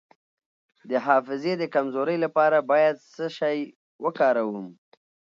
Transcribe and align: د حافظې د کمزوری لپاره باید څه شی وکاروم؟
د 0.89 0.91
حافظې 1.05 1.53
د 1.57 1.63
کمزوری 1.73 2.17
لپاره 2.25 2.57
باید 2.71 2.95
څه 3.13 3.25
شی 3.37 3.59
وکاروم؟ 4.03 4.67